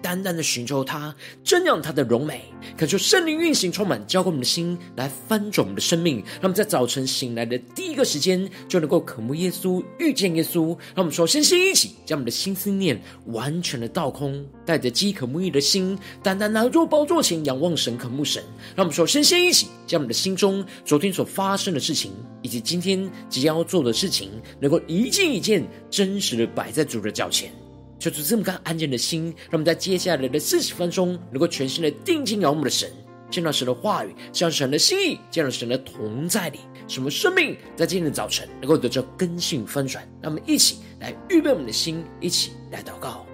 [0.00, 2.42] 单单的寻求他，瞻仰他的荣美，
[2.76, 6.16] 恳求圣灵运行，充满浇灌我们的心，来翻转我们的生命。
[6.16, 10.68] 让我们在早晨醒来的第一个时间，就能够渴慕耶稣，遇见耶稣。
[10.94, 18.42] 让我们说先先一起将我们的心思念完全的倒空，带着饥渴慕义的心，单单拿作宝座前仰望神，渴慕神。
[18.76, 24.30] 让我们说先先一起将我们的心中昨天所发生的事情，以及今天即将要做的事情，
[24.60, 27.52] 能够一件一件真实的摆在主的脚前。
[27.98, 32.88] 求主这么刚安静的心，让我们在接下来的四十分钟，能够全心的定睛仰望我们的神，
[33.28, 40.08] 见到神的话语，见到神的心意，见到神的同在里，什么生命在今天的早晨能够得到根性翻转。
[40.22, 43.27] 让我们一起来预备我们的心，一起来祷告。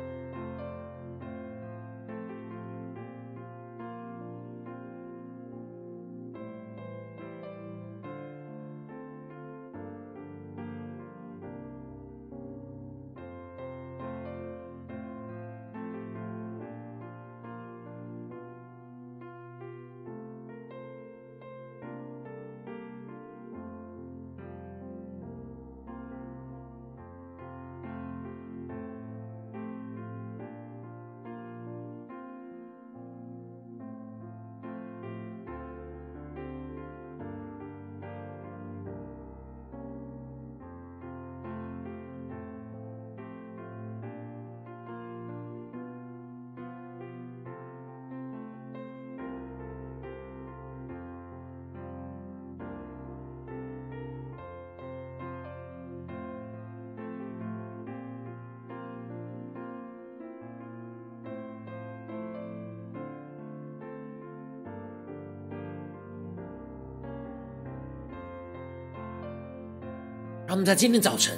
[70.55, 71.37] 让我们在今天早晨，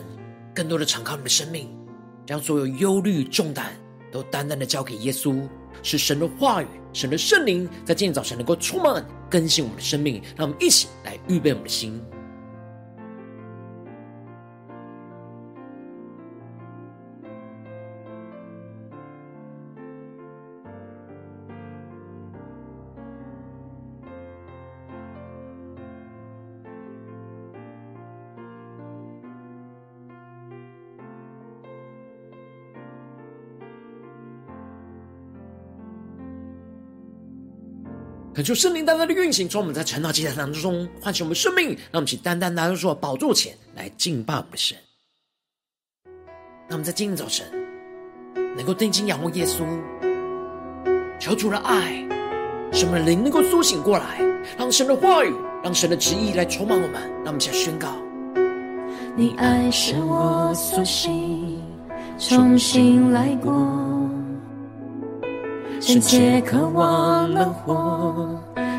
[0.55, 1.75] 更多的敞开我们的生命，
[2.27, 3.73] 将所有忧虑重担
[4.13, 5.41] 都单单的交给耶稣，
[5.83, 10.21] 是神的话语、神的圣灵在今天早晨能够充满更新我们的生命。
[10.37, 11.99] 让我们一起来预备我们的心。
[38.37, 44.77] 恳求圣灵单单的运行，从我们在晨祷祭坛当中唤醒我们生命，让我们请单单来到主的宝座前来敬拜我们的神。
[46.69, 47.47] 让我们在今天早晨
[48.55, 49.65] 能够定睛仰望耶稣，
[51.19, 52.07] 求主的爱
[52.75, 54.21] 使我们的灵能够苏醒过来，
[54.59, 55.33] 让神的话语、
[55.65, 57.01] 让神的旨意来充满我们。
[57.25, 57.89] 让我们起来宣告：
[59.17, 61.59] 你爱是我苏醒，
[62.19, 63.96] 重新来过。
[65.87, 68.37] 深切渴望能活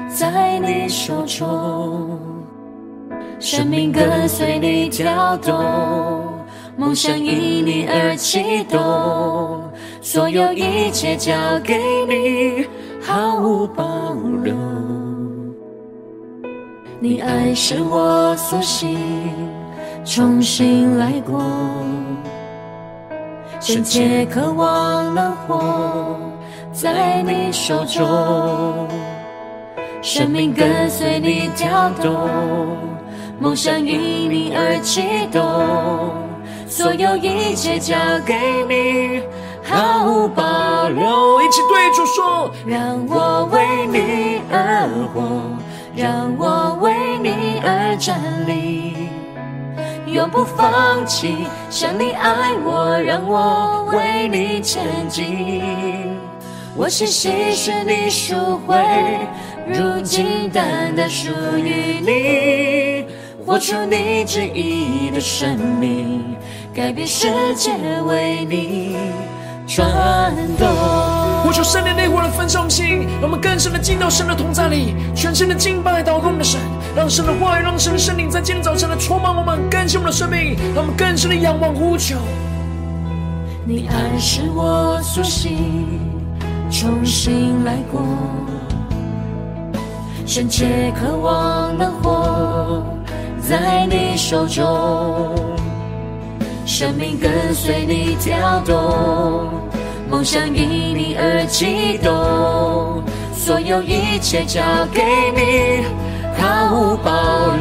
[0.09, 2.19] 在你手中，
[3.39, 5.55] 生命跟随你跳动，
[6.75, 9.61] 梦想因你而启动，
[10.01, 11.31] 所有一切交
[11.63, 11.79] 给
[12.09, 12.67] 你，
[13.01, 14.13] 毫无保
[14.43, 14.53] 留。
[16.99, 18.99] 你爱使我苏醒，
[20.03, 21.41] 重新来过，
[23.61, 26.19] 深切渴望能活。
[26.79, 28.87] 在你手中，
[30.03, 32.77] 生命跟随你跳动，
[33.39, 35.01] 梦想因你而启
[35.31, 35.41] 动，
[36.67, 38.35] 所有一切交给
[38.69, 39.23] 你，
[39.63, 41.41] 毫无保留。
[41.41, 45.41] 一起对主说：让我为你而活，
[45.95, 46.93] 让我为
[47.23, 49.09] 你而站立，
[50.05, 51.47] 永不放弃。
[51.71, 56.15] 像你爱我，让我为你前进。
[56.79, 58.77] 我是牺牲你赎回，
[59.65, 63.03] 如今单单属于你，
[63.43, 66.37] 活出你旨意的生命，
[66.75, 67.71] 改变世界
[68.05, 68.95] 为你
[69.67, 69.89] 转
[70.59, 70.67] 动。
[71.43, 76.61] 呼求圣灵内火的焚烧心，让我们更深的进到神的同在里，全身的敬拜祷告我们的神，
[76.95, 82.17] 让神的话语，让神的圣灵在今天早晨来充满我们，更新我们的生命，让我们更深的仰望呼求。
[83.65, 86.06] 你爱是我苏醒。
[86.69, 88.01] 重新来过，
[90.25, 92.83] 深切渴望的火
[93.41, 95.33] 在你手中，
[96.65, 99.49] 生命跟随你跳动，
[100.09, 103.01] 梦想因你而激动，
[103.33, 104.61] 所有一切交
[104.93, 105.01] 给
[105.33, 105.85] 你，
[106.37, 107.11] 毫无保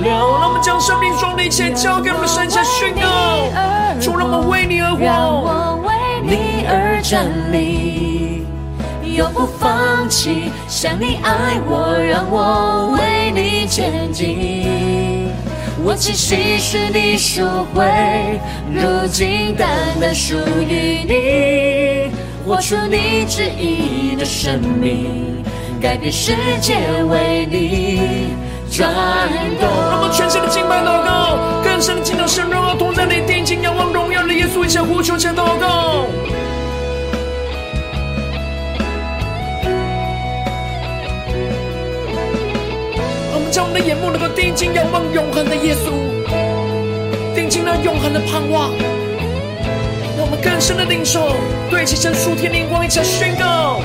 [0.03, 0.11] 留。
[0.11, 3.01] 让我们将生命中的一切交给我们神，下宣告。
[4.01, 8.36] 主，让我们为你而活，让我为你而站立，
[9.17, 10.53] 永不放弃。
[10.69, 15.33] 像你爱我，让我为你前进。
[15.83, 17.43] 我气息是你赎
[17.73, 17.85] 回，
[18.73, 19.69] 如今单
[20.01, 22.11] 单属于你。
[22.45, 25.43] 活出你旨意的生命，
[25.81, 26.77] 改变世界
[27.09, 28.29] 为你
[28.71, 28.89] 转
[29.59, 29.69] 动。
[29.91, 36.07] 让我们全新的敬拜祷告，更深的敬到神荣耀同在你定睛仰望荣耀的耶稣，一起呼求，前祷告。
[43.59, 45.89] 我们将我们的眼目能够定睛仰望永恒的耶稣，
[47.35, 48.71] 定睛那永恒的盼望。
[50.19, 51.33] 我们更深的领受，
[51.71, 53.81] 对齐神属天灵光，一起来宣告。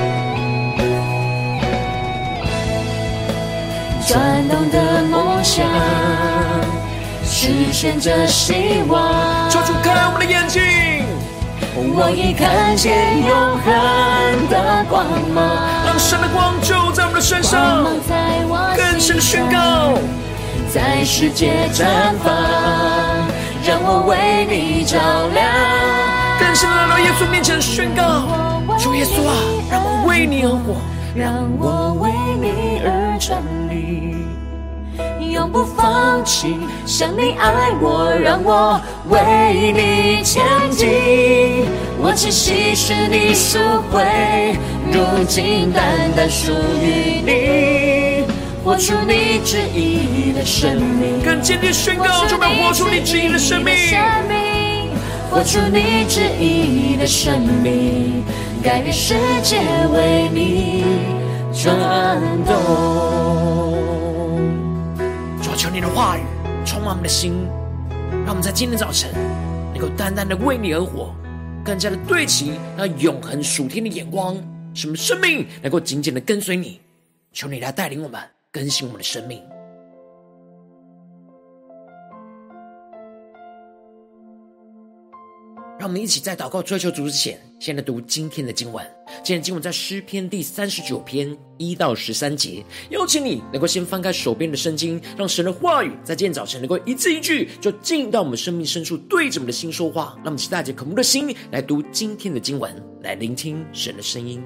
[4.06, 5.64] 转动的梦想，
[7.24, 9.48] 实现着希望。
[9.48, 10.60] 求主开我们的眼睛，
[11.74, 15.42] 我已看见永恒的光芒。
[15.86, 17.84] 让神的光就在我们的身上，
[18.76, 19.94] 更深的宣告，
[20.72, 22.32] 在世界绽放，
[23.64, 24.98] 让我为你照
[25.32, 25.48] 亮。
[26.38, 28.26] 更深来到耶稣面前宣告：
[28.78, 29.34] 主耶稣啊，
[29.70, 30.76] 让我为你而活，
[31.14, 32.10] 让我为
[32.40, 34.11] 你而站立，
[35.32, 36.56] 永不放弃。
[36.86, 41.66] 像你爱我，让我为你前进。
[41.98, 43.58] 我气息是你赎
[43.90, 44.56] 回，
[44.92, 45.82] 如今单
[46.14, 48.24] 单属于你。
[48.64, 53.74] 活出你旨意的生命，更坚定宣告：就要活出你旨意的生命。
[55.30, 58.22] 活出你旨意的生命，
[58.62, 59.56] 改变世界
[59.92, 60.84] 为你
[61.52, 61.66] 转
[62.46, 63.21] 动。
[65.72, 66.22] 你的话语
[66.66, 67.48] 充满我们的心，
[68.26, 69.10] 让我们在今天早晨
[69.72, 71.14] 能够单单的为你而活，
[71.64, 74.36] 更加的对齐那永恒属天的眼光，
[74.74, 76.78] 使我们生命能够紧紧的跟随你。
[77.32, 78.20] 求你来带领我们
[78.50, 79.42] 更新我们的生命。
[85.82, 88.86] 让我们一起在祷告追求主之前，先来读今天的经文。
[89.24, 92.64] 今天经文在诗篇第三十九篇一到十三节。
[92.90, 100.12] 邀请你能够先翻开手边的圣经，让神的话语在今天早晨能够一字一句，就进到我们生命深处，对着我们的心说话。
[100.18, 104.40] 让我们期待着渴慕的心来读今天的经文，来聆听神的声音。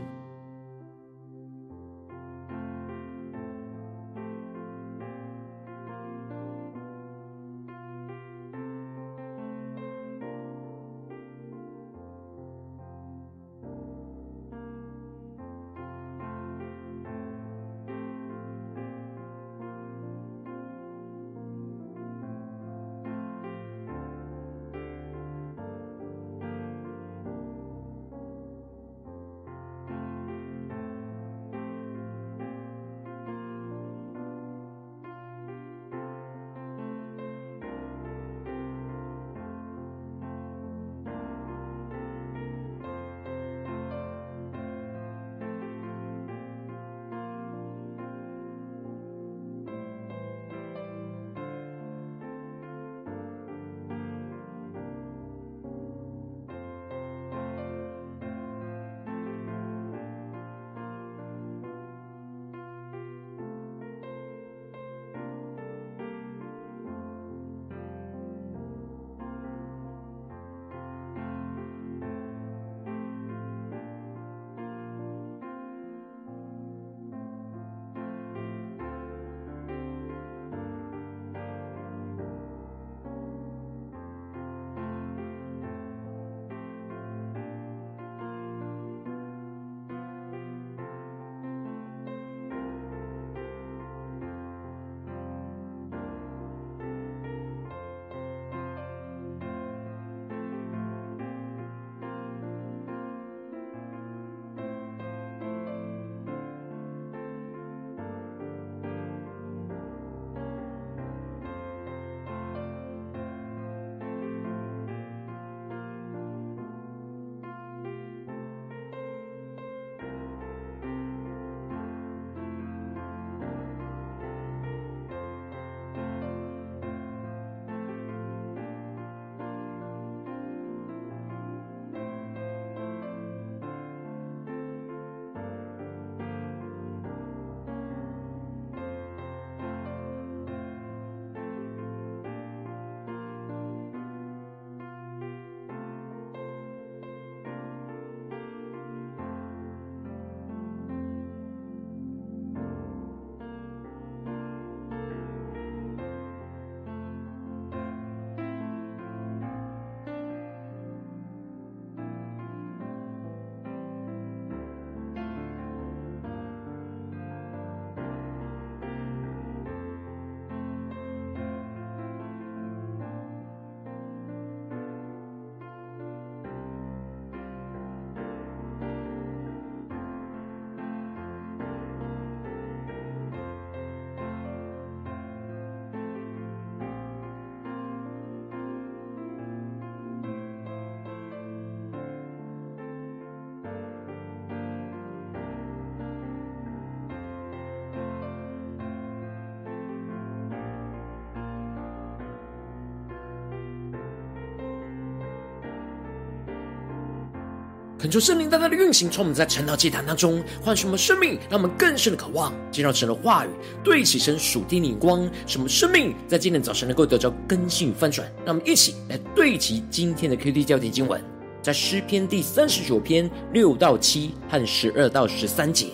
[208.07, 213.49] 恳求圣灵大大的运行，从我们在晨祷祭坛当中唤醒我们生命，让我们更深的渴望见到神的话语，
[213.83, 218.25] 对齐神属地的光，使我们生命在今天早晨能够得到更新与翻转。
[218.45, 221.21] 让我们一起来对齐今天的 QD 焦点经文，
[221.61, 225.89] 在诗篇第三十九篇六到七和十二到十三节。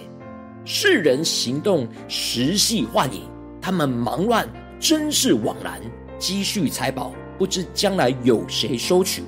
[0.66, 3.23] 世人行动时系幻影，
[3.59, 4.47] 他们忙乱
[4.78, 5.81] 真是枉然，
[6.19, 9.23] 积蓄财宝，不知将来有谁收取。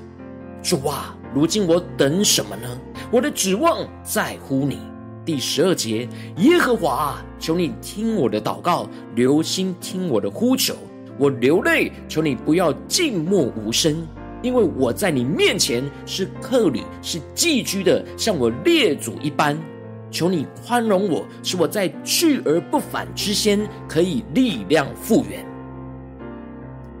[0.61, 2.79] 主啊，如今我等什么呢？
[3.11, 4.77] 我的指望在乎你。
[5.25, 10.73] 第十二节，耶和华，求你听我的祷告，留心听我的呼求。
[11.17, 14.07] 我流泪，求你不要静默无声，
[14.41, 19.61] 因为我在你面前是客旅，是寄居的，像我列祖一般。
[20.09, 25.45] 求你宽容我，使我在去而不返之先，可以力量复原。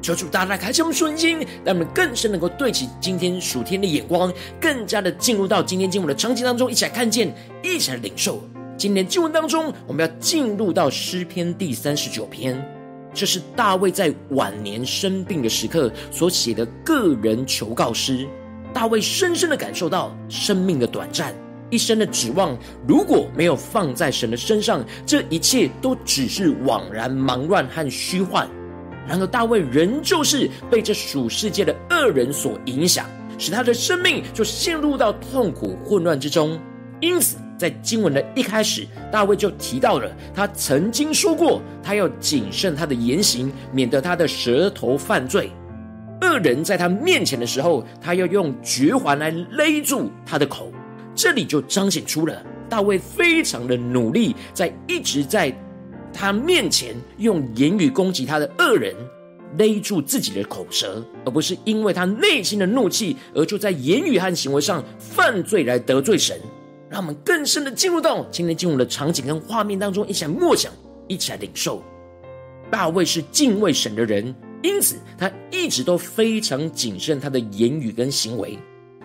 [0.05, 4.31] 求主大大开启我们属心，让我们更深能够对齐今天属天的眼光，
[4.61, 7.33] 更加的进入到今天经文的场景当中，一起来看见，
[7.63, 8.39] 一起来领受。
[8.77, 12.55] 今天经文当中，我们要进入到诗篇第三十九篇，
[13.15, 18.27] 这是大卫在晚年生病的时刻所写的个人求告诗。
[18.71, 21.33] 大卫深深的感受到生命的短暂，
[21.71, 22.55] 一生的指望
[22.87, 28.47] 如果没有放在神的身上，这一切都只是枉然、忙乱和虚幻。
[29.07, 33.05] 然而，大卫仍旧是被这属世界的恶人所影响，
[33.37, 36.59] 使他的生命就陷入到痛苦混乱之中。
[36.99, 45.51] 因此，在经文的一开始，大卫就提到了他曾经说过，他要谨慎他的言行，免得他的舌头犯罪。
[46.21, 50.71] 恶人在他面前的时候，他要用绝环来勒住他的口。
[51.13, 55.55] 这里就彰显出了大卫非常的努力，在一直在。
[56.15, 58.95] 他面前用言语攻击他的恶人，
[59.57, 66.39] 勒住自己的口舌，而不是因为他内心的怒气，而就在言语和行为上犯罪来得罪神。
[66.89, 70.71] 让我们更深的进入到今天经文的场景跟画面当中，一起来默想，
[71.07, 71.83] 一起来领受。
[72.71, 78.57] 大卫是敬畏神的人，因此他一直都非常谨慎他的言语跟行为。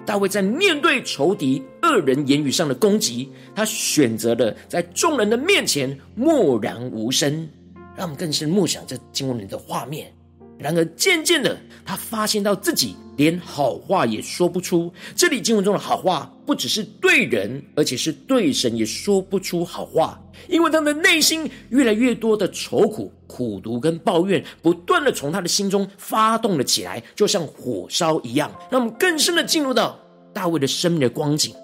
[0.06, 7.48] 大卫在面对仇敌恶人言语上的攻击，他选择了在众人的面前默然无声，
[7.96, 10.12] 让我们更深默想这经文里的画面。
[10.60, 14.92] 然而，渐渐的，他发现到自己连好话也说不出。
[15.16, 28.52] 这里经文中的好话，不只是对人，而且是对神也说不出好话，因为他的内心越来越多的愁苦、苦毒跟抱怨，不断的从他的心中发动了起来，就像火烧一样。
[28.70, 29.98] 让我们更深的进入到
[30.34, 31.54] 大卫的生命的光景，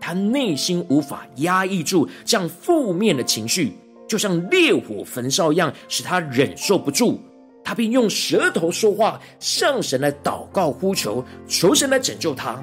[0.00, 3.72] 他内心无法压抑住这样负面的情绪，
[4.08, 7.20] 就像烈火焚烧一样，使他忍受不住。
[7.62, 12.62] 他便用舌头说话，向神来祷告呼求，求神来拯救他。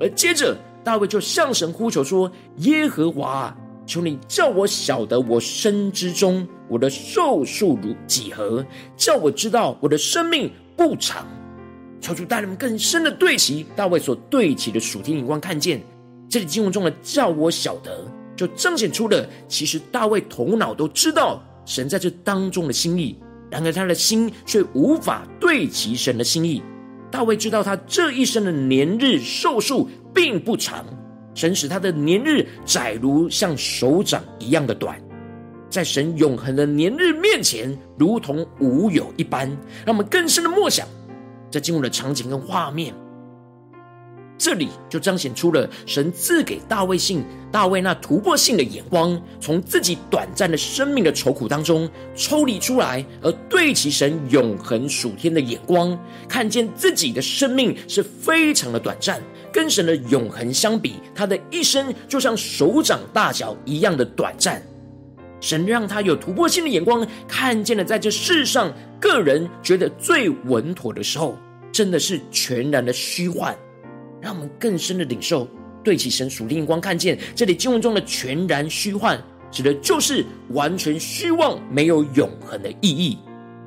[0.00, 8.64] 而接着，大卫就向神呼求说：“耶和华，求你叫我晓得我生之中，我的寿数如几何，
[8.96, 11.26] 叫我知道我的生命不长。”
[12.00, 15.82] 求主带领我们更深的对齐大卫所对齐的属天眼光，看见
[16.28, 18.06] 这里经文中的“叫我晓得”，
[18.36, 23.18] 就彰显出了其实大卫头脑都知道神在这当中的心意。
[23.50, 26.62] 然而他的心却无法对齐神的心意。
[27.10, 30.84] 大卫知道他这一生的年日寿数并不长，
[31.34, 35.00] 神使他的年日窄如像手掌一样的短，
[35.70, 39.48] 在神永恒的年日面前，如同无有一般。
[39.86, 40.86] 让我们更深的默想，
[41.50, 42.94] 在进入的场景跟画面。
[44.38, 59.20] 这里就彰显出了神赐给大卫性大卫那突破性的眼光，从自己短暂的生命的愁苦当中抽离出来，而对齐神永恒属天的眼光，看见自己的生命是非常的短暂，
[59.52, 64.62] 跟神的永恒相比，他的一生就像手掌大小一样的短暂。
[65.40, 71.36] 神让他有突破性的眼光，看见了在这世上个人觉得最稳妥的时候，
[71.72, 73.56] 真的是全然的虚幻。
[74.20, 75.48] 让我们更深的领受，
[75.82, 79.20] 对起神属天眼光，看见这里经文中的全然虚幻，
[79.50, 83.18] 指的就是完全虚妄，没有永恒的意义。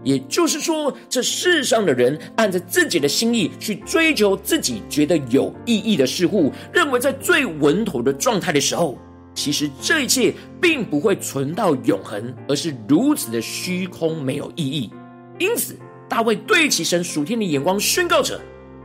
[0.04, 8.98] 也就是说，这世上的人按着自己的心意去追求自己觉得有意义的事物，认为在最稳妥的状态的时候，
[9.36, 14.92] 其实这一切并不会存到永恒，而是如此的虚空，没有意义。
[15.38, 15.78] 因此，
[16.10, 18.42] 大卫对齐神属天的眼光宣告着。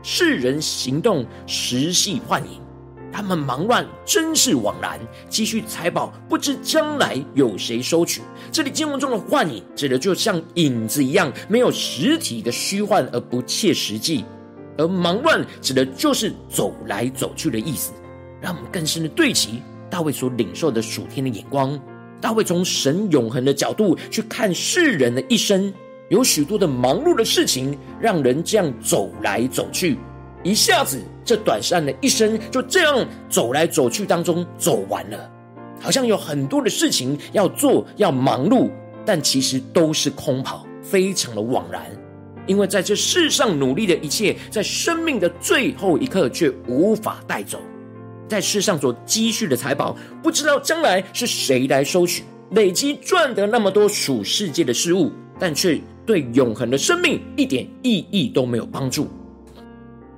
[0.09, 2.61] 世人行动时系幻影，
[3.13, 8.23] 他们忙乱真是枉然，积蓄财宝，不知将来有谁收取。
[8.53, 14.23] 这里经文中的幻影，指的就像影子一样，没有实体的虚幻而不切实际；
[14.79, 17.93] 而忙乱指的就是走来走去的意思。
[18.41, 19.61] 让我们更深的对齐
[19.91, 21.77] 大卫所领受的属天的眼光。
[22.21, 25.75] 大卫从神永恒的角度去看世人的一生，
[26.09, 29.99] 有许多的忙碌的事情，让人这样走来走去，
[30.43, 35.31] 一下子这短暂的一生就这样走来走去当中走完了，
[35.81, 38.71] 好像有很多的事情要做，要忙碌，
[39.05, 41.83] 但其实都是空跑，非常的枉然。
[42.47, 47.61] 因为在这世上努力的一切，在生命的最后一刻却无法带走。
[48.29, 52.23] 在世上所积蓄的财宝，不知道将来是谁来收取。
[52.51, 59.09] 累积赚得那么多属世界的事物，但却对永恒的生命一点意义都没有帮助。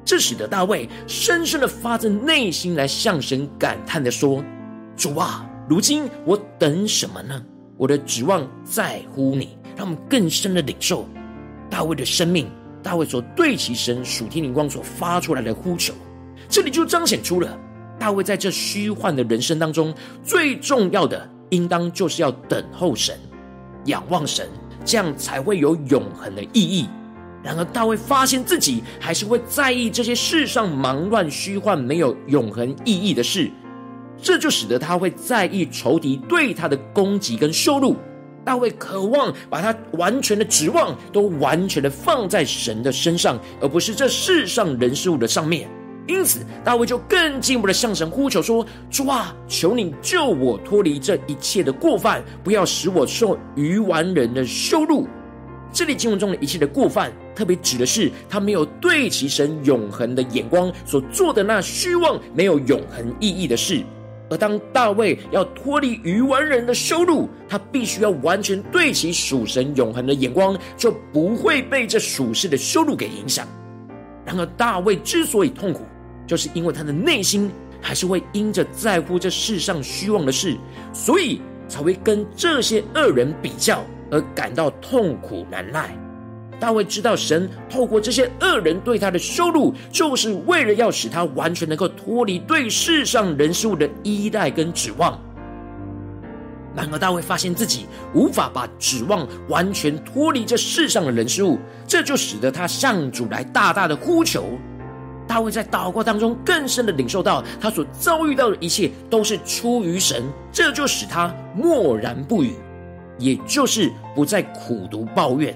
[0.04, 4.44] 这使得大卫深深的发自内心来向神感叹的说
[4.96, 7.42] ：“主啊，如今我等什么呢？
[7.76, 11.06] 我的指望在乎你。”让我们更深的领受。
[11.70, 12.50] 大卫的生命，
[12.82, 15.94] 大卫所对其神属天灵光所发出来的呼求，
[16.48, 17.56] 这里就彰显出了
[17.96, 23.16] 大卫在这虚幻的人生当中，最重要的，应当就是要等候神，
[23.84, 24.48] 仰望神，
[24.88, 26.88] 这样才会有永恒的意义。
[27.42, 33.50] 然而，大卫发现自己还是会在意这些世上忙乱虚幻、没有永恒意义的事，
[34.16, 37.96] 这就使得他会在意仇敌对他的攻击跟羞辱。
[38.46, 45.68] 大卫渴望把他完全的指望都完全的放在神的身上，而不是这世上人事物的上面。
[46.08, 55.06] 因此，大卫就更进一步的向神呼求说：“主啊，求你救我脱离这一切的过犯，不要使我受愚顽人的羞辱。”
[55.70, 63.84] 这里经文中的一切的过犯，特别指的是他没有对其神永恒的眼光所做的那虚妄、没有永恒意义的事。
[64.30, 73.46] 而当大卫要脱离愚顽人的羞辱，他必须要完全对其属神永恒的眼光，就不会被这属世的羞辱给影响。
[74.24, 75.82] 然而，大卫之所以痛苦，
[76.28, 80.56] 就是因为他的内心还是会因着在乎这世上虚妄的事，
[80.92, 85.98] 所以才会跟这些恶人比较，而感到痛苦难耐。
[86.60, 95.18] 大卫知道，神透过这些恶人对他的羞辱，就是为了要使他完全能够脱离对世上人事物的依赖跟指望。
[96.74, 104.58] 然而，大卫发现自己无法把指望完全脱离这世上的人事物，这就使得他向主来大大的呼求。
[105.28, 112.54] 大卫在祷告当中更深的领受到，他所遭遇到的一切都是出于神，这就使他默然不语，
[113.18, 115.54] 也就是不再苦读抱怨。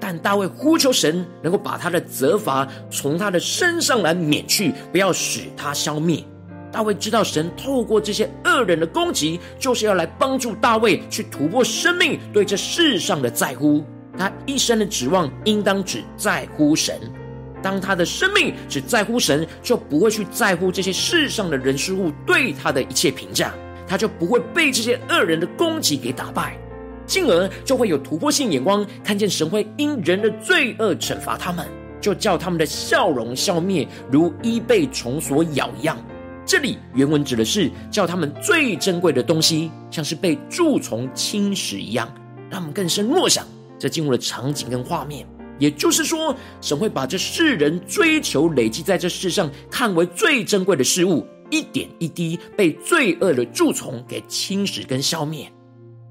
[0.00, 6.22] 但大卫呼求神，能够把他的责罚从他的身上来免去，不要使他消灭。
[6.70, 13.84] 大卫知道神透过这些恶人的攻击，就是要来帮助大卫去突破生命对这世上的在乎。
[14.18, 17.00] 他一生的指望应当只在乎神。
[17.64, 23.54] 当他的生命只在乎神，就不会去在乎这些世上的人事物对他的一切评价，
[23.88, 26.58] 他就不会被这些恶人的攻击给打败。
[27.06, 31.66] 进而就会有突破性眼光，看见神会因人的罪恶惩罚他们，
[32.02, 35.96] 就叫他们的笑容消灭，如衣被虫所咬一样。
[36.44, 42.06] 这里原文指的是叫他们最珍贵的东西，像是被蛀虫侵蚀一样。
[42.50, 43.46] 让我们更深默想
[43.78, 45.26] 这进入的场景跟画面，
[45.58, 55.50] 也就是说，神会把这世人追求累积在这世上看为最珍贵的事物，一点一滴被罪恶的蛀虫给侵蚀跟消灭。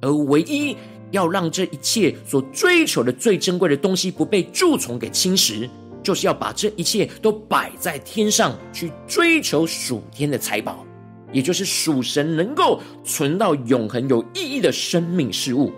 [0.01, 0.75] 而唯一
[1.11, 5.69] 要让这一切所追求的最珍贵的东西不被蛀虫给侵蚀，
[6.01, 10.85] 就是要把这一切都摆在天上去追求属天的财宝，
[11.31, 15.71] 也就是属神能够存到永恒有意义的生命事物。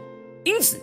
[0.44, 0.80] 因此，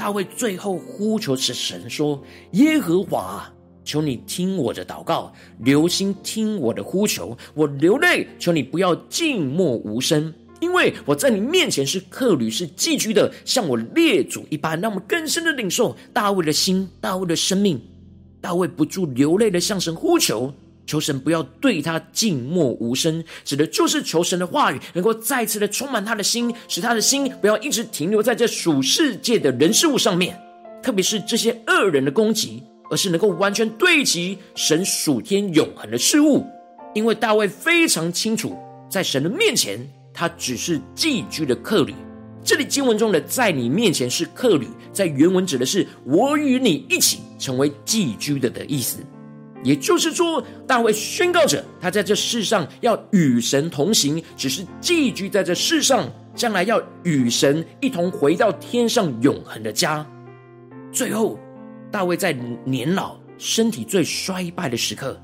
[0.00, 3.52] 大卫最后呼求是神说：“耶和华，
[3.84, 14.80] 求你听我的祷告，留心听我的呼求，我流泪，求你不要静默无声。”因为我在你面前是客旅，是寄居的，像我列祖一般。
[14.80, 17.78] 让我们更深的领受大卫的心，大卫的生命。
[18.40, 20.54] 大卫不住流泪的向神呼求，
[20.90, 30.36] 求神不要对他静默无声，指的就是求神的话语能够再次的充满他的心，使他的心不要一直停留在这属世界的人事物上面，
[30.82, 36.44] 特别是这些恶人的攻击，而是能够完全对齐神属天永恒的事物。
[36.92, 38.58] 因为大卫非常清楚，
[38.90, 39.78] 在神的面前。
[40.12, 41.94] 他只是寄居的客旅。
[42.42, 48.98] 这里经文中的“在你面前是客旅”，在原文指的是我与你一起成为寄居的的意思。
[49.62, 60.06] 也就是说，大卫宣告着他在这世上要与神同行，只是寄居在这世上，将来要与神一同回到天上永恒的家。
[60.92, 61.38] 最后，
[61.90, 62.32] 大卫在
[62.64, 65.20] 年老、身体最衰败的时刻，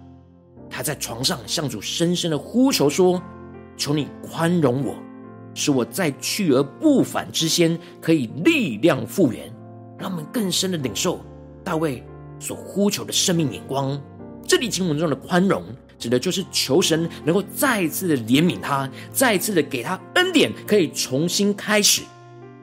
[0.69, 3.23] 他在床上向主深深的呼求说。
[3.79, 4.97] 求你宽容我，
[5.53, 9.55] 使我在去而不返之先，可以力量复原。
[9.99, 11.21] 让我们更深的领受
[11.63, 12.03] 大卫
[12.39, 14.01] 所呼求的生命眼光。
[14.47, 15.65] 这里经文中的宽容，
[15.99, 22.03] 指的就是求神能够再一次的怜悯他，再一次的给他恩典，可以重新开始，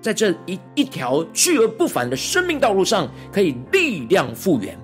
[0.01, 4.77] 在这一一条去而不返的生命道路上，可以力量复原。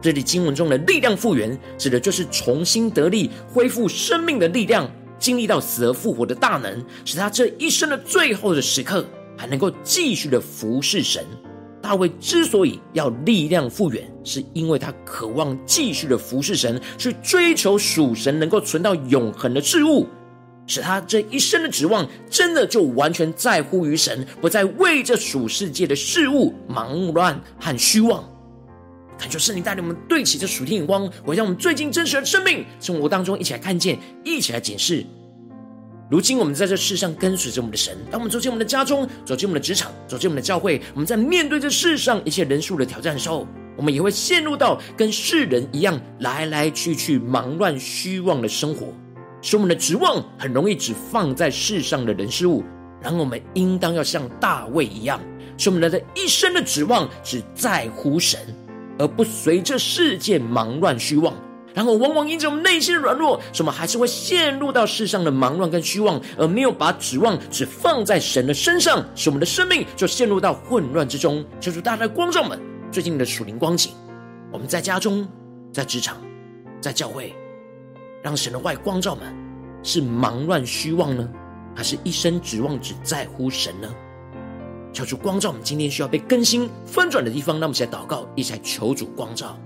[0.00, 9.04] 这里经文中的力量复原，指的就是重新得力，恢复生命的力量，经历到死而复活的大能，使他这一生的最后的时刻，
[9.36, 11.22] 还能够继续的服侍神。
[11.82, 20.06] 大卫之所以要力量复原，是因为他渴望继续的服侍神，去追求属神能够存到永恒的事物，
[20.66, 28.22] 使他这一生的指望真的就完全在乎于神，不再为这属世界的事物忙乱和虚妄。
[29.18, 35.04] 恳求圣灵带领我们对齐这属天眼光，回到我们最近真实的生命生活当中，一起来看见，一起来检视。
[36.10, 43.46] 如今我们在这世上跟随着我们的神，当我们走进我们的家中，走进我们的职场，走进我们的教会，我们在面对这世上一切人数的挑战的时候，
[43.76, 48.92] 我们也会陷入到跟世人一样来来去去、忙乱虚妄的生活，
[49.40, 52.64] 使我们的指望很容易只放在世上的人事物。
[53.00, 55.20] 然后我们应当要像大卫一样，
[55.56, 58.40] 使我们的一生的指望只在乎神，
[58.98, 61.32] 而不随着世界忙乱虚妄。
[61.72, 71.44] 然后，往往因着我们内心的软弱，使我们还是会陷入到世上的忙乱跟虚妄，而没有把指望只放在神的身上，使我们的生命就陷入到混乱之中。
[71.60, 72.58] 求主大大的光照们，
[72.90, 73.92] 最近的属灵光景，
[74.52, 75.28] 我们在家中、
[75.72, 76.16] 在职场、
[76.80, 77.32] 在教会，
[78.22, 79.32] 让神的外光照们，
[79.82, 81.28] 是忙乱虚妄呢，
[81.76, 83.88] 还是一生指望只在乎神呢？
[84.92, 89.56] 求主光照我们，今天需要被更新翻转的地方，那我们一起来祷告，一起来求主光照。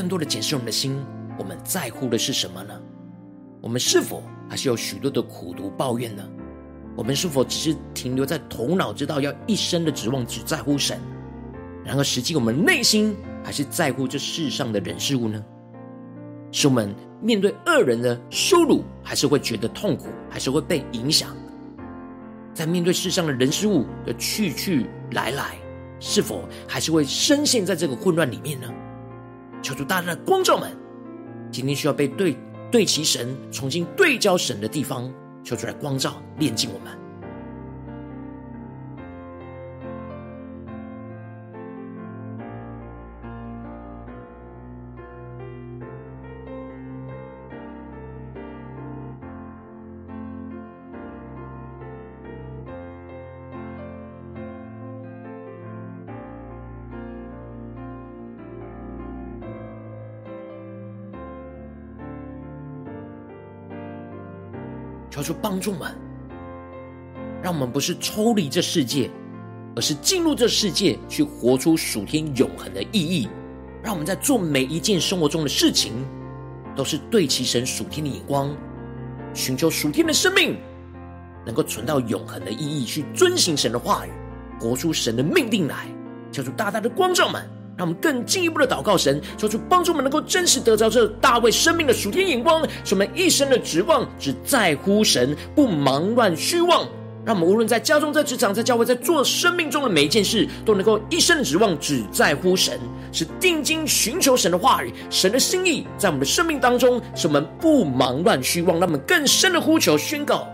[0.00, 0.98] 更多的检视我们的心，
[1.38, 2.80] 我们在乎的是什么呢？
[3.60, 6.26] 我们是否还是有许多的苦读抱怨呢？
[6.96, 10.98] 我们是否只是停留在头脑知道要一生的指望只在乎神，
[11.84, 15.44] 然而实际我们内心还是在乎这世上的人事物呢？
[16.50, 21.36] 是我们面对恶人的羞辱，还是会觉得痛苦，还是会被影响？
[22.54, 25.58] 在面对世上的人事物的去去来来，
[25.98, 28.66] 是否还是会深陷在这个混乱里面呢？
[29.62, 30.76] 求主大大的光照们，
[31.50, 32.36] 今天需要被对
[32.70, 35.12] 对齐神，重新对焦神的地方，
[35.44, 36.99] 求主来光照炼净我们。
[65.30, 65.94] 主帮助们，
[67.40, 69.08] 让我们不是抽离这世界，
[69.76, 73.28] 而是进入这世界，去活出属天永恒的意义。
[73.80, 75.92] 让我们在做每一件生活中的事情，
[76.74, 78.52] 都是对齐神属天的眼光，
[79.32, 80.58] 寻求属天的生命，
[81.46, 84.10] 能够存到永恒的意义，去遵行神的话语，
[84.58, 85.86] 活出神的命定来。
[86.32, 87.48] 求主大大的光照们。
[87.76, 96.86] 让我们更进一步的祷告神，求主帮助我们能够真实得着这大卫生命的属天眼光，使我们一生的指望只在乎神，不忙乱虚妄。
[97.22, 102.80] 让我们无论在家中、在职场、在教会，在做生命中的每一件事，都能够一生的指望只在乎神，
[103.12, 108.80] 是定睛寻求神的话语、神的心意，在我们的生命当中，使我们不忙乱虚妄。
[108.80, 110.48] 让我们更深的呼求宣告。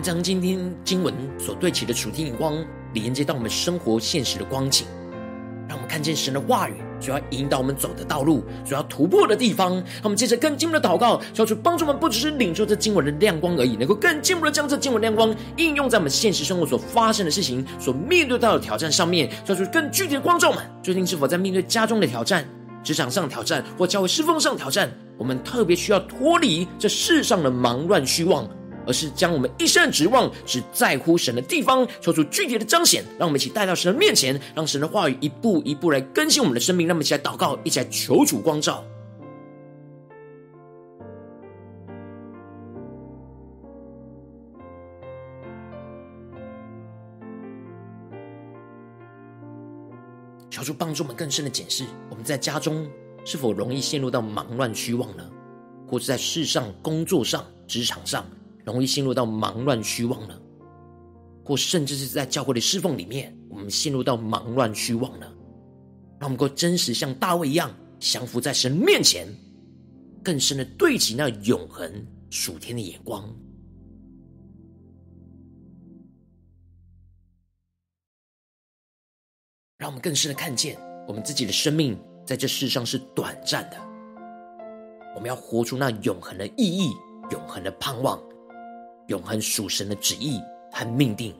[0.00, 2.54] 将今天经文所对齐的属天眼光
[2.94, 4.86] 连接到我们生活现实的光景，
[5.68, 9.74] 让我们看见神的话语，主要引导我们走的道路，主要突破的地方。
[9.74, 19.30] 让我们接着更进一步的祷告，求主帮助我们，不只是领受这经文的亮光而已，能够更进一步的将这经文亮光应用在我们现实生活所发生的事情、所面对到的挑战上面。
[19.44, 22.44] 求主更具体的光照我们，最近是否在面对家中的挑战、
[22.82, 28.48] 职场上挑战或教会侍奉上挑战，我们特别需要脱离这世上的忙乱虚妄，
[28.86, 33.04] 而是将我们一生的指望只在乎神的地方，求出具体的彰显。
[33.18, 36.86] 让我们一起带到神的面前，让神的话语一步一步来更新我们的生命。
[36.86, 38.84] 让我们一起来祷告，一起来求主光照。
[50.50, 52.86] 求主帮助我们更深的检视，我们在家中
[53.24, 55.24] 是否容易陷入到忙乱虚妄呢？
[55.86, 58.24] 或者在世上、工作上、职场上，
[58.74, 60.40] 容易陷入到忙乱虚妄呢？
[61.44, 65.26] 或甚至是在教会的侍奉里面，我们陷入到忙乱虚妄呢？
[66.20, 69.26] 让我们够真实像大卫一样，降服在神面前，
[70.22, 71.90] 更深的对齐那永恒
[72.30, 73.24] 属天的眼光。
[79.78, 80.78] 让我们更深的看见，
[81.08, 83.78] 我们自己的生命在这世上是短暂的。
[85.16, 86.92] 我们要活出那永恒的意义、
[87.30, 88.22] 永恒的盼望、
[89.10, 90.40] 永恒属神的旨意
[90.72, 91.34] 和命定。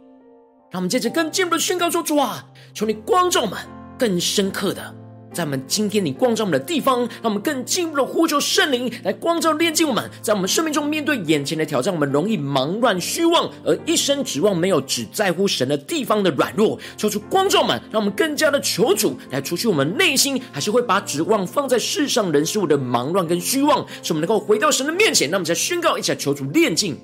[0.70, 3.58] 让我们接着更进一步的宣告说：“主啊，求你光照我们，
[3.96, 4.94] 更深刻的。”
[5.32, 10.10] 在我们今天你光照我们的地方，让我们更进一步的呼求圣灵来光照炼净我们。
[10.20, 25.30] 在我们生命中面对眼前的挑战，我们容易忙乱虚妄，而一生指望没有只在乎神的地方的软弱，求主光照我们，让我们更加的求主来除去我们内心还是会把指望放在世上人事物的忙乱跟虚妄，使我们能够回到神的面前。
[25.30, 26.98] 那我们再宣告一下，求主炼净。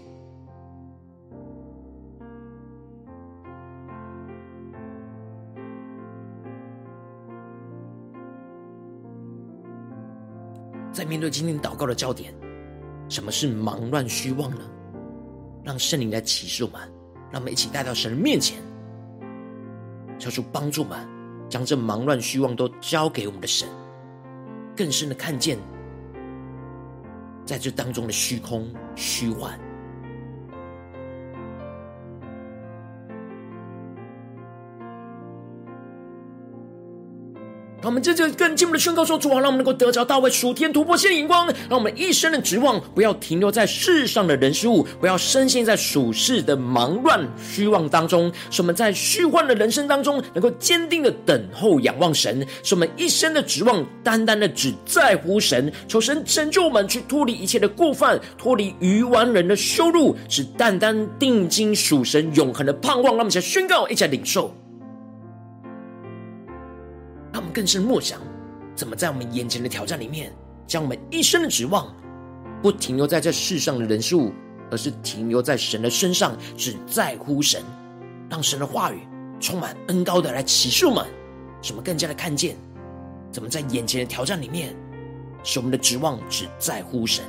[11.06, 12.34] 面对今天祷告的焦点，
[13.08, 14.60] 什么是忙乱虚妄呢？
[15.64, 16.80] 让圣灵来启示我们，
[17.30, 18.58] 让我们一起带到神的面前，
[20.18, 20.98] 求主帮助我们，
[21.48, 23.68] 将这忙乱虚妄都交给我们的神，
[24.76, 25.58] 更深的看见，
[27.44, 29.58] 在这当中的虚空虚幻。
[37.86, 48.30] 我们这就更进一步的宣告说：主啊，让我们能够得着大卫属天突破性的眼光，让我们一生的指望不要停留在世上的人事物，不要深陷在属世的忙乱虚妄当中。
[48.50, 52.44] 使我们在虚幻的人生当中，能够坚定的等候仰望神。
[52.64, 63.04] 使我们一生的指望单单的只在乎神，求神拯救我们，去脱离一切的过犯，脱离愚顽人的羞辱，只单单定睛属神永恒的盼望。
[63.04, 64.52] 让我们一起来宣告，一起来领受。
[67.56, 68.20] 更深默想，
[68.74, 70.30] 怎么在我们眼前的挑战里面，
[70.66, 71.90] 将我们一生的指望，
[72.62, 74.30] 不停留在这世上的人数，
[74.70, 77.62] 而是停留在神的身上，只在乎神，
[78.28, 79.00] 让神的话语
[79.40, 81.06] 充满恩高的来启示我们，
[81.62, 82.58] 使我们更加的看见，
[83.32, 84.76] 怎么在眼前的挑战里面，
[85.42, 87.24] 使我们的指望只在乎神。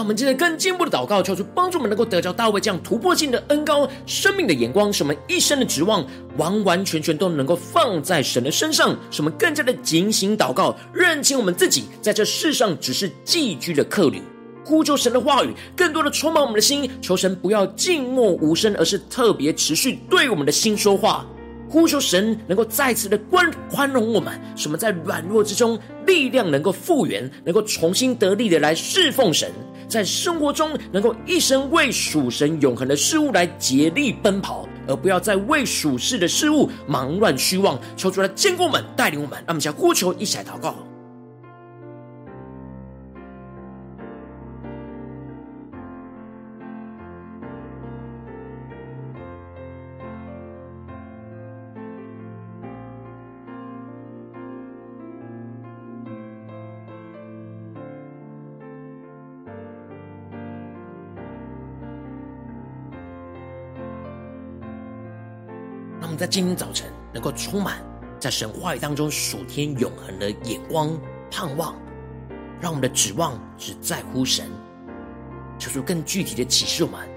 [0.00, 6.02] 让我们接着更进一步的祷告，求主帮助我们能够得着大卫这样突破性的恩膏、生命的眼光，使我们一生的指望
[6.38, 14.22] 完完全全都能够放在神的身上，使我们更加的警醒祷告，认清我们自己在这世上只是寄居的客旅，
[14.64, 21.26] 呼求神的话语，更多的充满我们的心，求神不要静默无声，而是特别持续对我们的心说话。
[21.68, 29.48] 呼求神能够再次的宽宽容我们，使我们在软弱之中力量能够复原，能够重新得力的来侍奉神，
[29.90, 37.76] 在生活中能够一生为属神永恒的事物来竭力奔跑，而不要再为属世的事物忙乱虚妄。
[37.96, 40.76] 求主来坚固我们，带领我们，让我们将呼求一起来祷告。
[66.20, 67.82] 在今天早晨，能够充满
[68.18, 70.92] 在神话语当中属天永恒的眼光
[71.30, 71.74] 盼望，
[72.60, 74.50] 让我们的指望只在乎神。
[75.58, 77.08] 求出更具体的启示我们，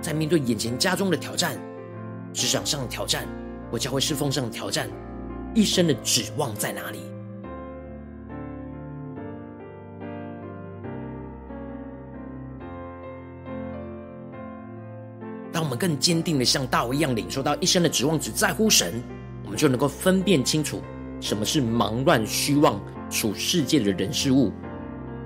[0.00, 1.58] 在面对眼前家中的挑战、
[2.32, 3.28] 职场上的挑战、
[3.70, 4.88] 我将会侍奉上的挑战，
[5.54, 7.02] 一生的指望在哪里？
[15.76, 19.02] 更坚定的像大卫一样领受到一生的指望只在乎神，
[19.44, 20.80] 我们就能够分辨清楚
[21.20, 24.52] 什么是忙乱虚妄处世界的人事物，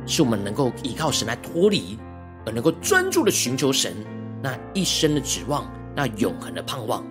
[0.07, 1.99] 是我们能够依靠神来脱离，
[2.47, 3.95] 而能够专注的寻求神
[4.43, 7.05] 那一生的指望，那永恒的盼望。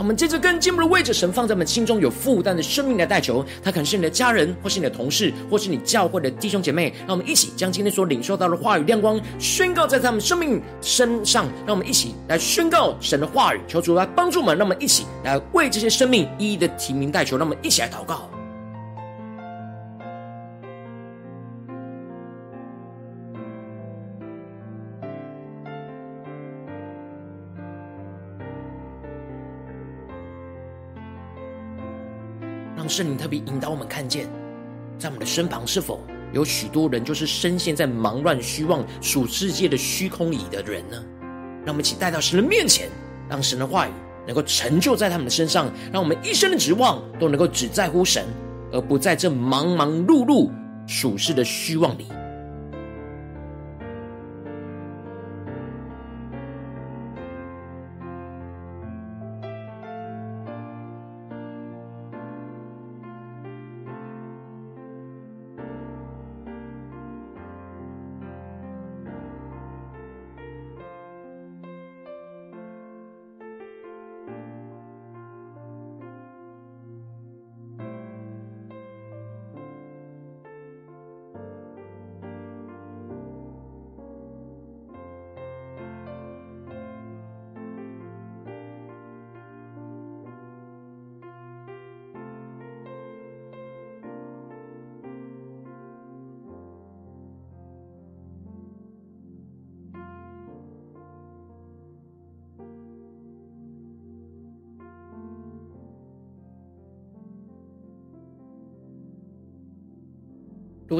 [0.00, 6.90] 我们接着跟进一步的为着神放在我们心中有负担的生命来代求，他可能是你的家人，或是你的同事，或是你教会的弟兄姐妹。
[7.06, 11.44] 让我们一起将今天所领受到的话语亮光宣告在他们生命身上。
[11.66, 14.56] 让我们一起来宣告神的话语，求主来帮助我们。
[14.56, 17.36] 让我们一起来为这些生命一一的提名代求。
[17.36, 18.30] 让我们一起来祷告。
[32.80, 34.26] 让圣灵特别引导我们看见，
[34.98, 36.00] 在我们的身旁是否
[36.32, 40.96] 有许多人，就是深陷在忙乱、虚妄、属世界的虚空里的人呢？
[41.62, 42.88] 让我们一起带到神的面前，
[43.28, 43.90] 让神的话语
[44.26, 48.24] 能够成就在他们的身上，让我们一生的指望都能够只在乎神，
[48.72, 50.50] 而不在这忙忙碌碌
[50.86, 52.06] 属世的虚妄里。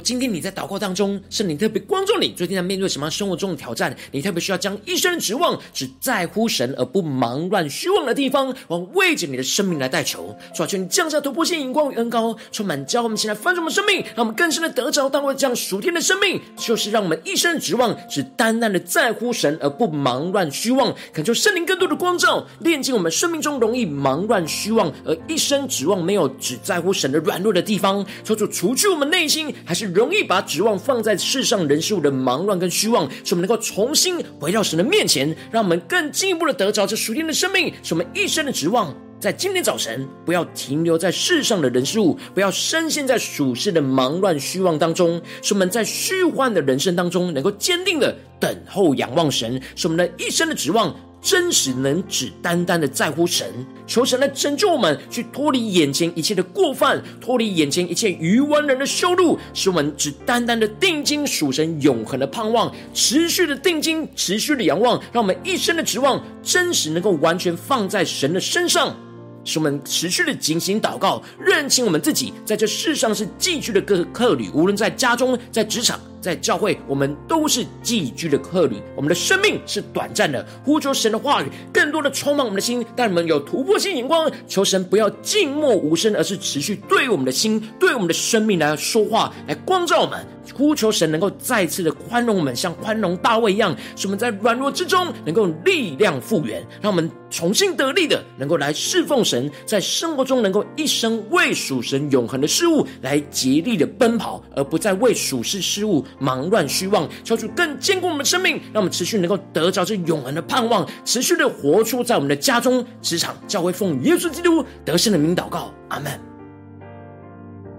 [0.00, 3.94] 今天你在祷告当中，圣灵特别光照你，最近在面对什么生活中的挑战？
[4.12, 10.34] 你特别需要将一生的指望只在乎神，而不忙乱虚妄的地方，往为着你的生命来代求。
[10.54, 20.94] 主啊，求你降下突破性眼光与恩膏，充满教我们，现在翻转我们生命，让我们更深的得着当为这样属天的生命，就是让我们一生的指望只单单的在乎神，而不忙乱虚妄。
[21.12, 28.06] 恳求圣灵更多的光照，炼净我们生命中容易忙乱虚妄，而一生指望没有只在乎神的软弱的地方。
[28.24, 29.89] 求主除去我们内心还是。
[29.92, 50.94] 容易把指望放在世上人事物的忙乱跟虚妄，使我们能够重新回到神的面前，让我们更进一步的得着这属天的生命，使我们一生的指望在今天早晨不要停留在世上的人事物，不要深陷在属世的忙乱虚妄当中，使我们在虚幻的人生当中能够坚定的等候仰望神，使我们的一生的指望。
[51.20, 53.46] 真实能只单单的在乎神，
[53.86, 68.96] 求神来拯救我们，去脱离眼前一切的过犯，脱离眼前一切愚顽人的羞辱，使我们只单单的定睛属神永恒的盼望，持续的定睛，持续的仰望，让我们一生的指望真实能够完全放在神的身上。
[69.44, 78.76] 使我们持续的警醒祷告，认清我们自己在这世上是寄居的客客旅，无论在家中、在职场、在教会，我们都是寄居的客旅。
[78.94, 84.30] 我们的生命是短暂的，呼求神的话语，更多的充满我们的心，让我们有突破性眼光。
[84.46, 90.26] 求神不要静默无声，而是持续对我们的心、对我们的生命来说话，来光照我们。
[90.52, 107.08] 呼求神能够再次的宽容我们，像宽容大卫一样，使我们在软弱之中能够力量复原，让我们重新得力的能够来侍奉神，在生活中能够一生为属神永恒的事物来竭力的奔跑，而不再为属世事物忙乱虚妄。
[107.22, 116.29] 求主更坚固我们的生命，让我们持续能够得着这永恒的盼望，持续的活出在我们的家中、职场、教会，奉耶稣基督得胜的名祷告，阿门。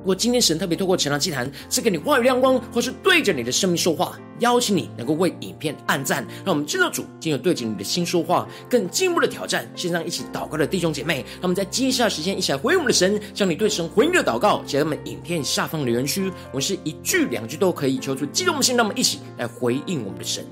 [0.01, 9.69] 如果今天神特别透过晨祷祭坛赐给你话语亮光，或是对着你的生命说话，邀请你能够为影片按赞，让我们知道主今日对着你的心说话，更进一步的挑战。
[9.75, 16.31] 线上一起祷告的弟兄姐妹，让我们在接下来时间一起来回应我们的神，将你对神回应的祷告写在我们影片下方的留言区。
[16.51, 20.43] 我们是一句两句都可以，求主激动的心，让我们一起来回应我们的神。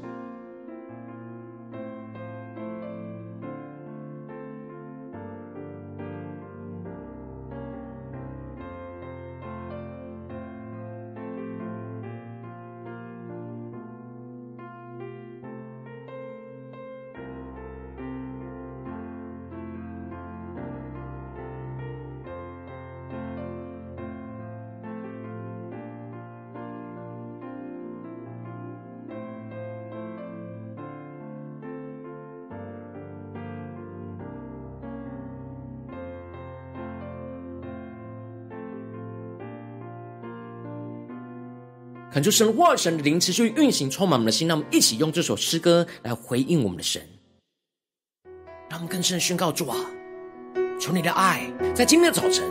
[42.12, 44.48] 恳求神的话语、神的灵持续运行，充满我们的心。
[44.48, 47.00] 让我们一起用这首诗歌来回应我们的神，
[48.68, 49.78] 让我们更深的宣告主啊，
[50.80, 51.42] 求你的爱
[51.76, 52.44] 在今天的早晨，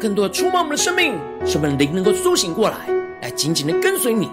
[0.00, 1.14] 更多的触摸我们的生命，
[1.46, 2.88] 使我们的灵能够苏醒过来，
[3.22, 4.26] 来紧紧的跟随你。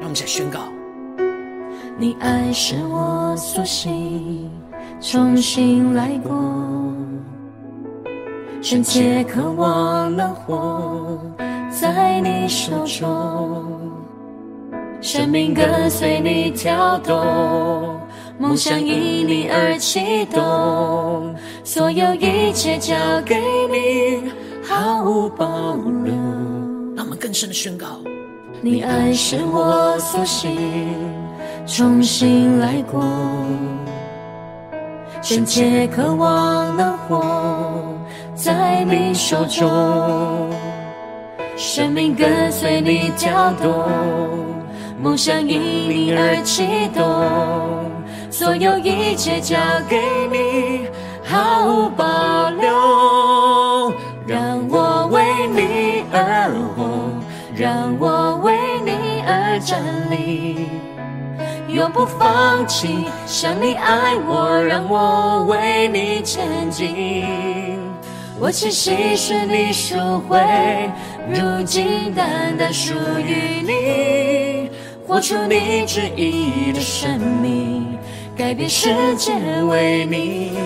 [0.00, 0.72] 让我们再宣告：
[1.98, 4.50] 你爱使我苏醒，
[4.98, 6.32] 重新来过，
[8.62, 11.20] 深切渴望能活。
[11.80, 13.90] 在你手中，
[15.00, 17.98] 生命跟随你跳动，
[18.38, 22.94] 梦想因你而启动，所有一切交
[23.24, 24.30] 给你，
[24.62, 25.46] 毫无保
[26.04, 26.12] 留。
[26.94, 27.86] 让我们更深的宣告：
[28.60, 30.54] 你爱是我苏醒，
[31.66, 33.02] 重新来过，
[35.22, 37.24] 深切渴望能活
[38.34, 40.50] 在你手中。
[41.56, 43.88] 生命跟随你跳动，
[45.00, 47.04] 梦想因你而启动，
[48.30, 49.56] 所有一切交
[49.88, 50.00] 给
[50.30, 50.86] 你，
[51.22, 53.92] 毫无保留。
[54.26, 57.10] 让我为你而活，
[57.54, 60.68] 让我为你而站立，
[61.68, 63.06] 永不放弃。
[63.26, 67.81] 想你爱我，让我为你前进。
[68.42, 69.94] 我栖息是你赎
[70.28, 70.36] 回。
[71.28, 72.92] 如今单单属
[73.24, 74.68] 于你，
[75.06, 77.96] 活出你旨意的生命，
[78.36, 79.32] 改变世界
[79.62, 80.58] 为你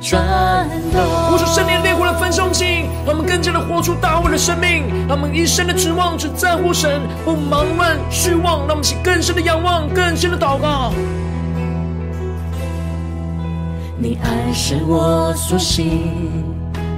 [0.00, 1.00] 转动。
[1.30, 8.66] 活出圣灵烈火的焚烧器，让我们更加的活出大卫的生命，让我们一生的指望只在乎神，不忙乱虚妄。
[8.66, 10.92] 让我们起更深的仰望，更深的祷告。
[13.96, 16.42] 你爱是我苏醒。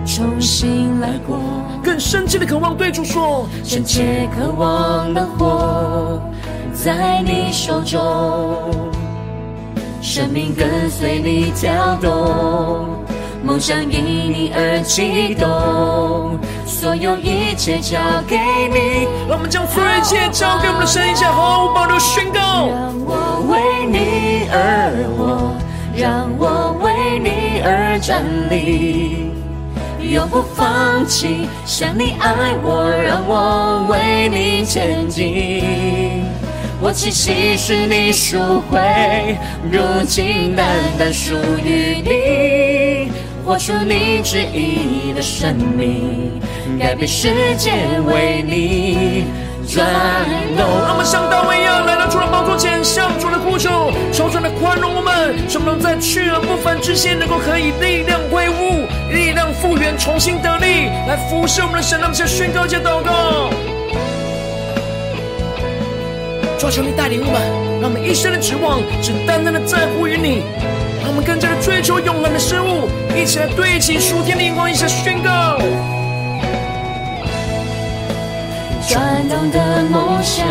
[0.07, 1.37] 重新来过，
[1.83, 6.23] 更深切的渴望对主说，深切渴望能活
[6.73, 8.73] 在你手中，
[10.01, 12.87] 生命跟随你跳动，
[13.43, 17.99] 梦想因你而激动，所有一切交
[18.29, 19.09] 给你。
[19.29, 22.69] 让我们将所有一切交给我们的神，一起毫无保留宣告。
[22.69, 25.53] 让我为你而活，
[25.97, 29.33] 让我为你而站立。
[30.13, 36.25] 永不放弃，像你爱我，让我为你前进。
[36.81, 39.37] 我气息是你赎回，
[39.71, 40.67] 如今单
[40.99, 43.11] 单属于你。
[43.45, 46.41] 活出你旨意的生命，
[46.79, 47.73] 改变世界
[48.07, 49.25] 为你
[49.67, 49.87] 转
[50.57, 50.67] 动。
[52.37, 58.87] 宝座前，向主的呼求，求主的宽容我们，使我们在去而不返之前，能够可以力量恢复。
[59.11, 61.99] 力量复原，重新得力，来服侍我们的神。
[61.99, 63.49] 让我们宣告，先祷告。
[66.59, 67.41] 求求你带领我们，
[67.80, 70.43] 让我们一生的指望只单单的在乎于你，
[71.01, 75.57] 让我们更加的追求永恒的事物，一起来对齐属天的眼光，一起宣告。
[78.87, 80.47] 转动的梦想，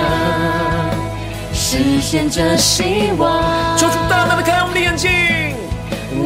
[1.75, 3.77] 实现着希望。
[3.77, 5.11] 求主大大的开我们的眼睛。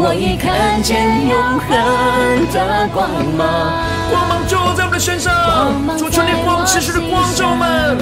[0.02, 1.68] 我已看见永恒
[2.54, 3.74] 的光芒，
[4.12, 5.34] 光芒就在我们的身上，
[5.97, 7.97] 主求你光持续的光照我们，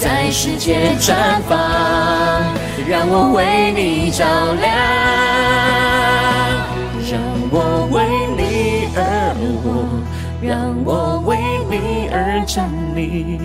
[0.00, 1.58] 在世界绽放，
[2.88, 4.24] 让我为你照
[4.58, 4.72] 亮，
[7.12, 7.20] 让
[7.52, 8.02] 我为
[8.36, 9.86] 你而活，
[10.40, 11.36] 让我为
[11.70, 13.38] 你而站立。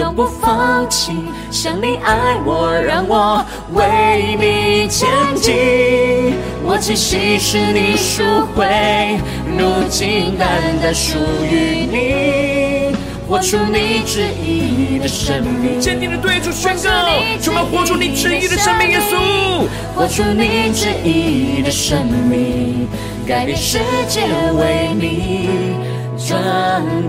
[0.00, 1.12] 永不放弃，
[1.50, 3.44] 像你爱我，让我
[3.74, 6.34] 为你前进。
[6.64, 8.22] 我气息是你赎
[8.54, 9.20] 回，
[9.58, 10.48] 如今单
[10.80, 12.96] 单属于你。
[13.28, 19.68] 活出你旨意的生命，坚定的对主宣告，充满活出你旨意的生命，耶稣。
[19.94, 22.88] 活出你旨意的生命，
[23.26, 23.78] 改变世
[24.08, 24.22] 界
[24.54, 25.76] 为你
[26.16, 26.40] 转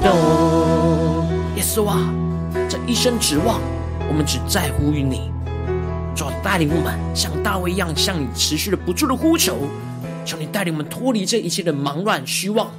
[0.03, 1.25] 动，
[1.55, 1.97] 耶稣啊。
[2.87, 3.61] 一生指望，
[4.07, 5.31] 我们只在乎于你。
[6.15, 9.55] 主带领我们，像大卫一样，向你持续的不住的呼求，
[10.25, 12.71] 求你带领我们脱离这一切的忙乱虚妄，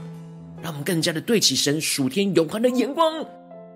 [0.60, 3.24] 让我们更加的对齐神属天永恒的眼光，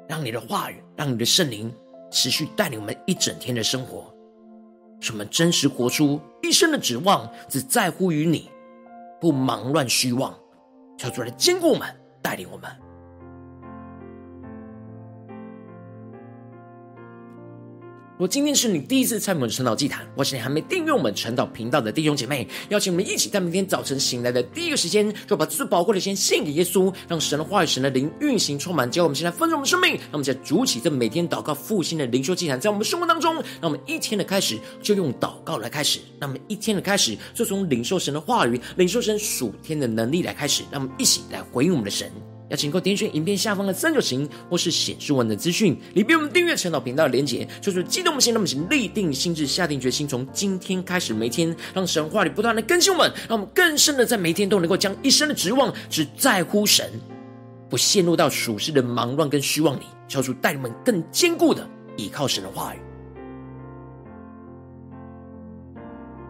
[0.09, 1.73] 让你的话语，让你的圣灵
[2.11, 4.13] 持续带领我们一整天的生活，
[5.01, 8.51] 使我们真实活出一生的指望，只在乎于你，
[9.21, 10.35] 不忙乱虚妄。
[10.99, 11.89] 求主来坚固我们，
[12.21, 12.71] 带领我们。
[18.17, 29.91] 如果今天是你第一次参与我们晨祷祭坛，或是你还没订阅我们晨祷频道的弟兄姐妹，邀请我们一起在明天早晨醒来的第一个时间，就把最宝贵的先献给耶稣，让神的话语、神的灵运行充满，教我们现在丰盛我们生命。
[29.97, 42.11] 让我们在主起这每天祷告复兴的灵修祭坛，在我们生活当中，让我们一天的开始就用祷告来开始，那我们一天的开始就从领受神的话语、领受神属天的能力来开始，让我们一起来回应我们的神。
[42.49, 56.89] 要请够点选影片下方的三角形，或是显示文的资讯，里边我们订阅晨祷频道的连结，就是激动我们心，让我们请立定心志，下定决心，从今天开始，每天让神话里不断的更新我们，让我们更深的在每天都能够将一生的指望只在乎神，
[57.69, 62.86] 不陷入到属世的忙乱跟虚妄里，求主带领我们更坚固的依靠神的话语。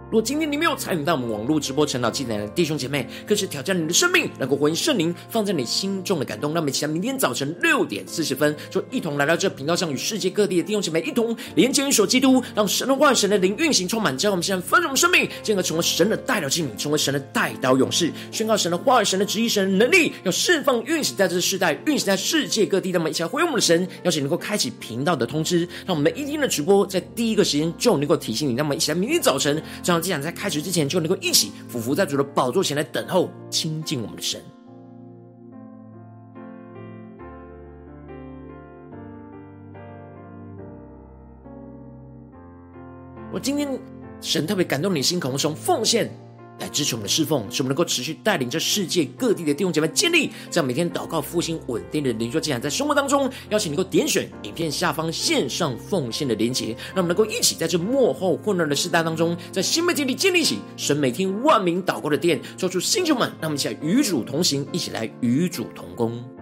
[0.08, 6.54] 如果今天你没有参与到我们网络直播成长祭坛的弟兄姐妹，更是挑战你的生命，能够回应圣灵放在你心中的感动。
[6.54, 22.92] 那么，期待明天早晨六点四十分，就一同来到这频道上，与世界各地的弟兄姐妹一同连接、元首基督，让神的话语、神的灵运行充满，将我们现在丰盛生命，进而成为神的代表器皿，成为神的代祷勇士，宣告神的话语、神的旨意、神的能力，要释放运行在这个世代，运行在世界各地。
[22.92, 28.54] 那么，一起来回应我们的神，邀请能够开启频道的通知，让我们每一天的直播在第一个时间就能够提醒你。
[28.54, 29.95] 那么，一起来明天早晨这样。
[30.00, 34.40] 既然在开始之前，就能够一起俯伏在主的宝座前来等候亲近我们的神。
[43.32, 43.68] 我今天
[44.20, 46.10] 神特别感动你心，渴望从奉献。
[46.58, 66.35] 来支持我们的侍奉，使我们能够持续带领着世界各地的弟兄姐妹建立这样每天祷告复兴稳定的灵修进展，在生活当中，邀请你能够点选影片下方线上奉献的连结，让我们能够一起在这幕后混乱的时代当中，在新媒体里建立起神每天万名祷告的殿，做出星球们，让我们一起来与主同行，一起来与主同工。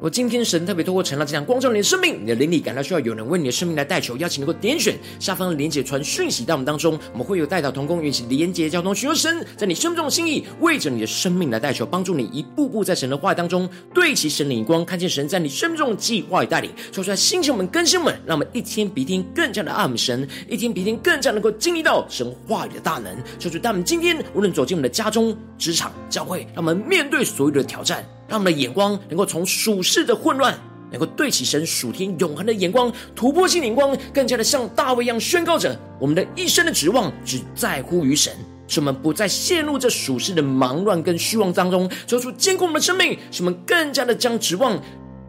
[0.00, 28.08] 我今天神特别透过陈老这样光照你的生命，你的灵里感到需要有人为你的生命来代求，邀请能够点选下方的连结传讯息到我们当中，我们会有代祷同工运行连结交通，寻求神在你生命中的心意，为着你的生命来代求，帮助你一步步在神的话语当中对齐神的眼光，看见神在你生命中的计划与带领，说出来星球们更新们，让我们一天比一天更加的爱神，一天比一天更加能够经历到神话语的大能，说出他们今天无论走进我们的家中、职场、教会，让我们面对所有的挑战。
[28.28, 30.56] 让我们的眼光能够从属世的混乱，
[30.90, 38.32] 能够对起神属天永恒的眼光，突破性眼光，更加的像大卫一样宣告着我们的一生的指望只在乎于神，
[38.66, 44.78] 使我们不再陷入这属世的忙乱跟虚妄当中，做出坚固我们的生命，使我们更加的将指望。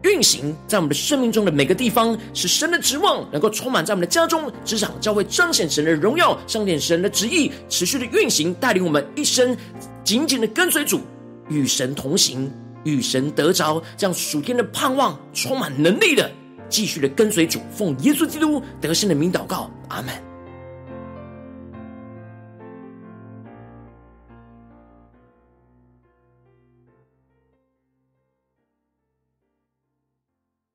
[0.02, 3.22] 运行在我们的生命中的每个地方，使神的指望。
[3.30, 9.54] 能够充满在我们的家中、职场、教会，彰显神的荣耀，彰显神的旨意，持续的运行，带领我们一生
[10.02, 11.02] 紧紧的跟随主，
[11.50, 12.50] 与神同行。
[12.84, 16.30] 与神得着，这样属天的盼望，充满能力的，
[16.68, 20.29] 继续的跟随主，奉耶稣基督得胜的名祷告，阿门。